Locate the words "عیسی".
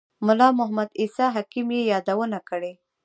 0.99-1.25